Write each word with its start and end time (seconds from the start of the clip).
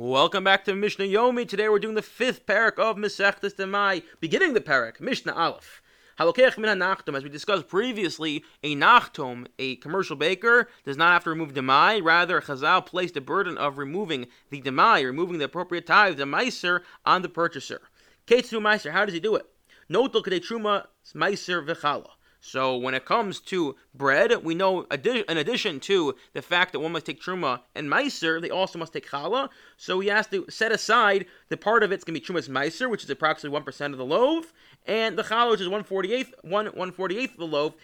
Welcome 0.00 0.44
back 0.44 0.64
to 0.66 0.76
Mishnah 0.76 1.06
Yomi. 1.06 1.48
Today 1.48 1.68
we're 1.68 1.80
doing 1.80 1.96
the 1.96 2.02
fifth 2.02 2.46
parak 2.46 2.78
of 2.78 2.96
Masechtas 2.96 3.56
Demai, 3.56 4.04
beginning 4.20 4.54
the 4.54 4.60
parak, 4.60 5.00
Mishnah 5.00 5.32
Aleph. 5.34 5.82
Halokech 6.20 6.56
min 6.56 6.78
nachtum, 6.78 7.16
as 7.16 7.24
we 7.24 7.28
discussed 7.28 7.66
previously, 7.66 8.44
a 8.62 8.76
nachtum, 8.76 9.48
a 9.58 9.74
commercial 9.74 10.14
baker, 10.14 10.68
does 10.84 10.96
not 10.96 11.12
have 11.12 11.24
to 11.24 11.30
remove 11.30 11.52
demai. 11.52 12.00
Rather, 12.00 12.40
Chazal 12.40 12.86
placed 12.86 13.14
the 13.14 13.20
burden 13.20 13.58
of 13.58 13.76
removing 13.76 14.28
the 14.50 14.62
demai, 14.62 15.04
removing 15.04 15.38
the 15.38 15.46
appropriate 15.46 15.88
tithe, 15.88 16.16
the 16.16 16.22
meiser, 16.22 16.82
on 17.04 17.22
the 17.22 17.28
purchaser. 17.28 17.80
Ketsu 18.28 18.60
meiser, 18.60 18.92
how 18.92 19.04
does 19.04 19.14
he 19.14 19.20
do 19.20 19.34
it? 19.34 19.46
Notel 19.90 20.22
kadei 20.22 20.38
truma 20.38 20.86
meiser 21.12 21.66
v'chala. 21.66 22.10
So 22.40 22.76
when 22.76 22.94
it 22.94 23.04
comes 23.04 23.40
to 23.40 23.74
bread, 23.94 24.44
we 24.44 24.54
know 24.54 24.82
in 24.84 25.36
addition 25.36 25.80
to 25.80 26.14
the 26.34 26.42
fact 26.42 26.72
that 26.72 26.80
one 26.80 26.92
must 26.92 27.06
take 27.06 27.20
truma 27.20 27.60
and 27.74 27.90
meiser, 27.90 28.40
they 28.40 28.50
also 28.50 28.78
must 28.78 28.92
take 28.92 29.08
challah. 29.08 29.48
So 29.76 29.98
he 30.00 30.08
has 30.08 30.28
to 30.28 30.46
set 30.48 30.70
aside 30.70 31.26
the 31.48 31.56
part 31.56 31.82
of 31.82 31.90
it's 31.90 32.04
going 32.04 32.14
to 32.14 32.20
be 32.20 32.24
truma's 32.24 32.48
meiser, 32.48 32.88
which 32.88 33.02
is 33.02 33.10
approximately 33.10 33.52
one 33.52 33.64
percent 33.64 33.92
of 33.92 33.98
the 33.98 34.04
loaf, 34.04 34.52
and 34.86 35.18
the 35.18 35.24
challah, 35.24 35.50
which 35.50 35.60
is 35.60 35.68
one 35.68 35.82
forty 35.82 36.14
eighth, 36.14 36.32
one 36.42 36.66
one 36.66 36.92
forty 36.92 37.18
eighth 37.18 37.32
of 37.32 37.38
the 37.38 37.46
loaf, 37.46 37.74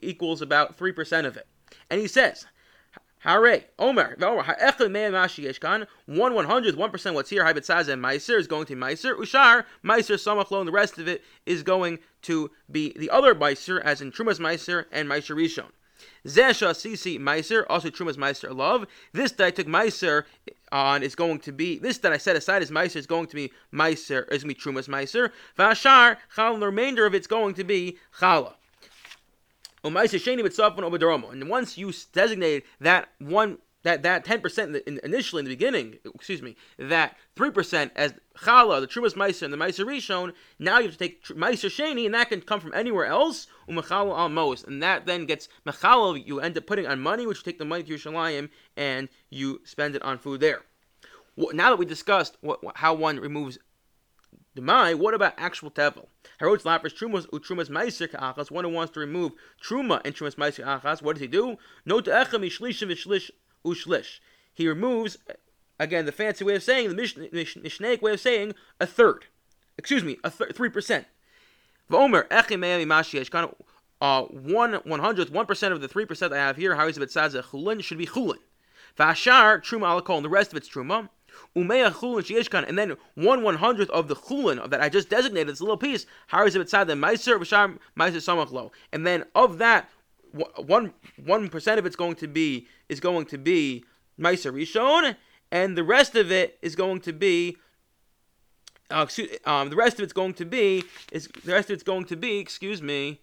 equals 0.00 0.40
about 0.40 0.76
three 0.76 0.92
percent 0.92 1.26
of 1.26 1.36
it. 1.36 1.46
And 1.90 2.00
he 2.00 2.08
says, 2.08 2.46
Hare, 3.22 3.64
Omer, 3.78 4.16
one 4.18 4.34
one 6.34 6.44
hundredth, 6.44 6.76
one 6.76 6.90
percent 6.90 7.14
what's 7.14 7.30
here, 7.30 7.44
Habitzaz 7.44 7.86
and 7.86 8.02
Meiser 8.02 8.36
is 8.36 8.48
going 8.48 8.66
to 8.66 8.74
Meiser, 8.74 9.16
Ushar, 9.16 9.64
Meiser, 9.84 10.58
and 10.58 10.68
the 10.68 10.72
rest 10.72 10.98
of 10.98 11.06
it 11.06 11.22
is 11.46 11.62
going 11.62 12.00
to 12.22 12.50
be 12.68 12.92
the 12.98 13.10
other 13.10 13.32
Meiser, 13.32 13.80
as 13.80 14.00
in 14.00 14.10
Trumas 14.10 14.40
Meiser 14.40 14.86
and 14.90 15.08
Meiser 15.08 15.36
Rishon. 15.36 15.70
Zesha 16.26 16.70
Sisi 16.70 17.16
Meiser, 17.16 17.64
also 17.68 17.90
Trumas 17.90 18.16
Meiser 18.16 18.52
love. 18.52 18.86
This 19.12 19.30
that 19.32 19.46
I 19.46 19.50
took 19.52 19.68
Meiser 19.68 20.24
on 20.72 21.04
is 21.04 21.14
going 21.14 21.38
to 21.40 21.52
be, 21.52 21.78
this 21.78 21.98
that 21.98 22.12
I 22.12 22.16
set 22.16 22.34
aside 22.34 22.60
as 22.62 22.72
Meiser 22.72 22.96
is 22.96 23.06
going 23.06 23.28
to 23.28 23.36
be 23.36 23.52
Meiser, 23.72 24.28
is 24.32 24.42
going 24.42 24.54
to 24.54 24.60
be 24.72 24.72
Trumas 24.72 24.88
Meiser. 24.88 25.30
Vashar, 25.56 26.16
Chal, 26.34 26.58
the 26.58 26.66
remainder 26.66 27.06
of 27.06 27.14
it's 27.14 27.28
going 27.28 27.54
to 27.54 27.62
be 27.62 27.98
Chala. 28.18 28.54
And 29.84 29.94
once 29.94 31.78
you 31.78 31.92
designate 32.12 32.64
that 32.80 33.08
one 33.18 33.58
that 33.82 34.02
that 34.04 34.24
ten 34.24 34.40
percent 34.40 34.76
initially 34.76 35.40
in 35.40 35.44
the 35.44 35.50
beginning, 35.50 35.98
excuse 36.14 36.40
me, 36.40 36.54
that 36.78 37.16
three 37.34 37.50
percent 37.50 37.90
as 37.96 38.14
challah, 38.38 38.80
the 38.80 38.86
trumas 38.86 39.14
meiser 39.14 39.42
and 39.42 39.52
the 39.52 39.56
meiser 39.56 39.84
rishon, 39.84 40.32
now 40.58 40.78
you 40.78 40.84
have 40.84 40.92
to 40.92 40.98
take 40.98 41.24
meiser 41.24 41.68
sheni, 41.68 42.06
and 42.06 42.14
that 42.14 42.28
can 42.28 42.40
come 42.40 42.60
from 42.60 42.72
anywhere 42.74 43.06
else. 43.06 43.48
Umechallah 43.68 44.16
al 44.16 44.28
mos, 44.28 44.62
and 44.62 44.82
that 44.82 45.06
then 45.06 45.26
gets 45.26 45.48
mechallah. 45.66 46.24
You 46.24 46.38
end 46.38 46.56
up 46.56 46.66
putting 46.66 46.86
on 46.86 47.00
money, 47.00 47.26
which 47.26 47.38
you 47.38 47.42
take 47.42 47.58
the 47.58 47.64
money 47.64 47.82
to 47.82 47.94
Yerushalayim 47.94 48.50
and 48.76 49.08
you 49.30 49.60
spend 49.64 49.96
it 49.96 50.02
on 50.02 50.18
food 50.18 50.40
there. 50.40 50.62
Now 51.36 51.70
that 51.70 51.78
we 51.78 51.86
discussed 51.86 52.36
what, 52.40 52.60
how 52.76 52.94
one 52.94 53.18
removes 53.18 53.58
Demai, 54.56 54.94
what 54.94 55.14
about 55.14 55.34
actual 55.38 55.70
tevel? 55.70 56.08
Harotz 56.40 56.62
lapers 56.64 56.92
trumas 56.92 57.26
utrumas 57.28 57.70
meiser 57.70 58.10
ka'achas. 58.10 58.50
One 58.50 58.64
who 58.64 58.70
wants 58.70 58.92
to 58.92 59.00
remove 59.00 59.32
truma 59.64 60.02
and 60.04 60.14
trumas 60.14 60.34
meiser 60.34 60.62
ka'achas, 60.64 61.00
what 61.00 61.14
does 61.14 61.22
he 61.22 61.26
do? 61.26 61.56
No 61.86 62.00
te'echem 62.00 62.44
ishlishim 62.44 62.90
v'shlish 62.90 63.30
ushlish. 63.64 64.20
He 64.52 64.68
removes, 64.68 65.16
again, 65.80 66.04
the 66.04 66.12
fancy 66.12 66.44
way 66.44 66.54
of 66.54 66.62
saying, 66.62 66.90
the 66.90 66.94
Mishnaic 66.94 68.02
way 68.02 68.12
of 68.12 68.20
saying, 68.20 68.54
a 68.78 68.86
third. 68.86 69.24
Excuse 69.78 70.04
me, 70.04 70.18
a 70.22 70.30
three 70.30 70.68
percent. 70.68 71.06
V'omer 71.90 72.28
echem 72.28 72.60
me'emi 72.60 72.84
mashi 72.84 73.30
kind 73.30 73.46
of 73.48 73.54
uh, 74.02 74.22
one 74.28 74.74
one 74.84 75.00
hundredth, 75.00 75.30
one 75.30 75.46
percent 75.46 75.72
of 75.72 75.80
the 75.80 75.88
three 75.88 76.04
percent 76.04 76.34
I 76.34 76.36
have 76.36 76.56
here. 76.56 76.74
How 76.74 76.88
is 76.88 76.98
it 76.98 77.10
says 77.10 77.34
chulin 77.34 77.82
should 77.82 77.96
be 77.96 78.06
chulin. 78.06 78.36
V'ashar 78.98 79.62
truma 79.62 79.98
alakol, 79.98 80.16
and 80.16 80.24
the 80.26 80.28
rest 80.28 80.50
of 80.52 80.58
it's 80.58 80.68
truma. 80.68 81.08
Umeya 81.56 81.92
chulin 81.92 82.22
sheishkan, 82.22 82.68
and 82.68 82.78
then 82.78 82.96
one 83.14 83.42
one 83.42 83.56
hundredth 83.56 83.90
of 83.90 84.08
the 84.08 84.16
chulin 84.16 84.68
that 84.70 84.80
I 84.80 84.88
just 84.88 85.08
designated, 85.08 85.48
this 85.48 85.60
little 85.60 85.76
piece, 85.76 86.06
how 86.28 86.46
is 86.46 86.54
it 86.56 86.70
the 86.70 86.94
meiser 86.94 87.38
v'shar 87.38 87.78
meiser 87.98 88.16
samachlo, 88.16 88.70
and 88.92 89.06
then 89.06 89.24
of 89.34 89.58
that 89.58 89.88
one 90.32 90.92
one 91.24 91.48
percent 91.48 91.78
of 91.78 91.86
it's 91.86 91.96
going 91.96 92.16
to 92.16 92.28
be 92.28 92.66
is 92.88 93.00
going 93.00 93.26
to 93.26 93.38
be 93.38 93.84
meiser 94.18 94.52
rishon, 94.52 95.16
and 95.50 95.76
the 95.76 95.84
rest 95.84 96.14
of 96.16 96.32
it 96.32 96.58
is 96.62 96.76
going 96.76 97.00
to 97.00 97.12
be. 97.12 97.56
Uh, 98.90 99.04
excuse, 99.04 99.30
um, 99.46 99.70
the 99.70 99.76
rest 99.76 99.98
of 99.98 100.02
it's 100.02 100.12
going 100.12 100.34
to 100.34 100.44
be 100.44 100.84
is 101.12 101.26
the 101.44 101.52
rest 101.52 101.70
of 101.70 101.74
it's 101.74 101.82
going 101.82 102.04
to 102.04 102.16
be. 102.16 102.38
Excuse 102.38 102.82
me. 102.82 103.22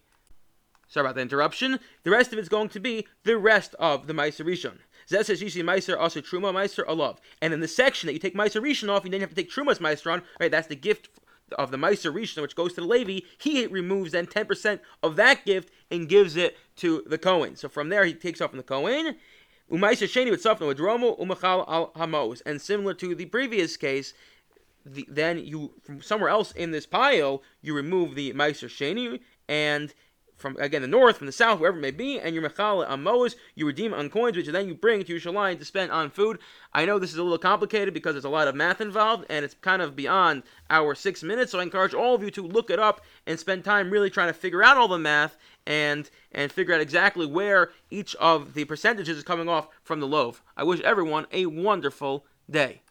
Sorry 0.90 1.06
about 1.06 1.14
the 1.14 1.22
interruption. 1.22 1.80
The 2.02 2.10
rest 2.10 2.32
of 2.32 2.38
it's 2.38 2.48
going 2.48 2.68
to 2.70 2.80
be 2.80 3.06
the 3.24 3.38
rest 3.38 3.74
of 3.78 4.06
the 4.06 4.12
meiser 4.12 4.44
rishon. 4.44 4.78
Zeh 5.08 5.24
says 5.24 5.40
Yishi 5.40 5.64
Meiser 5.64 5.98
also 5.98 6.20
Truma 6.20 6.52
Meiser 6.52 6.84
Alav. 6.84 7.18
And 7.40 7.54
in 7.54 7.60
the 7.60 7.68
section 7.68 8.06
that 8.06 8.12
you 8.12 8.18
take 8.18 8.34
Meiser 8.34 8.60
Rishon 8.60 8.90
off, 8.90 9.04
you 9.04 9.10
then 9.10 9.20
have 9.20 9.30
to 9.30 9.34
take 9.34 9.50
Truma's 9.50 9.78
Meiser 9.78 10.12
on. 10.12 10.22
Right, 10.38 10.50
that's 10.50 10.68
the 10.68 10.76
gift 10.76 11.08
of 11.58 11.70
the 11.70 11.76
Meiser 11.76 12.12
Rishon, 12.12 12.42
which 12.42 12.54
goes 12.54 12.74
to 12.74 12.80
the 12.80 12.86
Levi. 12.86 13.26
He 13.38 13.66
removes 13.66 14.12
then 14.12 14.26
10% 14.26 14.80
of 15.02 15.16
that 15.16 15.44
gift 15.44 15.72
and 15.90 16.08
gives 16.08 16.36
it 16.36 16.56
to 16.76 17.02
the 17.06 17.18
Kohen. 17.18 17.56
So 17.56 17.68
from 17.68 17.88
there, 17.88 18.04
he 18.04 18.14
takes 18.14 18.40
off 18.40 18.50
from 18.50 18.58
the 18.58 18.62
Kohen. 18.62 19.16
Umaisa 19.70 20.08
Sheni 20.08 20.30
with 20.30 20.42
Safna 20.42 20.66
with 20.66 20.78
Romo 20.78 21.18
Umachal 21.20 21.64
al 21.68 21.92
Hamos. 21.96 22.40
And 22.42 22.60
similar 22.60 22.94
to 22.94 23.14
the 23.14 23.26
previous 23.26 23.76
case, 23.76 24.14
the, 24.84 25.06
then 25.08 25.38
you 25.38 25.72
from 25.82 26.02
somewhere 26.02 26.30
else 26.30 26.52
in 26.52 26.70
this 26.70 26.86
pile 26.86 27.42
you 27.60 27.74
remove 27.74 28.14
the 28.14 28.32
Meiser 28.32 28.68
Sheni 28.68 29.20
and 29.48 29.92
from 30.40 30.56
again 30.58 30.82
the 30.82 30.88
north, 30.88 31.18
from 31.18 31.26
the 31.26 31.32
south, 31.32 31.60
wherever 31.60 31.78
it 31.78 31.82
may 31.82 31.90
be, 31.90 32.18
and 32.18 32.34
your 32.34 32.48
mechala 32.48 32.88
on 32.88 33.04
moas, 33.04 33.36
you 33.54 33.66
redeem 33.66 33.94
on 33.94 34.10
coins, 34.10 34.36
which 34.36 34.46
then 34.46 34.66
you 34.66 34.74
bring 34.74 35.04
to 35.04 35.14
Yerushalayim 35.14 35.58
to 35.58 35.64
spend 35.64 35.92
on 35.92 36.10
food. 36.10 36.38
I 36.72 36.84
know 36.84 36.98
this 36.98 37.12
is 37.12 37.18
a 37.18 37.22
little 37.22 37.38
complicated 37.38 37.94
because 37.94 38.14
there's 38.14 38.24
a 38.24 38.30
lot 38.30 38.48
of 38.48 38.54
math 38.54 38.80
involved, 38.80 39.26
and 39.28 39.44
it's 39.44 39.54
kind 39.60 39.82
of 39.82 39.94
beyond 39.94 40.42
our 40.70 40.94
six 40.94 41.22
minutes. 41.22 41.52
So 41.52 41.60
I 41.60 41.62
encourage 41.62 41.94
all 41.94 42.14
of 42.14 42.22
you 42.22 42.30
to 42.32 42.46
look 42.46 42.70
it 42.70 42.78
up 42.78 43.02
and 43.26 43.38
spend 43.38 43.64
time 43.64 43.90
really 43.90 44.10
trying 44.10 44.28
to 44.28 44.34
figure 44.34 44.62
out 44.62 44.76
all 44.76 44.88
the 44.88 44.98
math 44.98 45.36
and 45.66 46.10
and 46.32 46.50
figure 46.50 46.74
out 46.74 46.80
exactly 46.80 47.26
where 47.26 47.70
each 47.90 48.14
of 48.16 48.54
the 48.54 48.64
percentages 48.64 49.18
is 49.18 49.24
coming 49.24 49.48
off 49.48 49.68
from 49.82 50.00
the 50.00 50.06
loaf. 50.06 50.42
I 50.56 50.64
wish 50.64 50.80
everyone 50.80 51.26
a 51.32 51.46
wonderful 51.46 52.24
day. 52.50 52.82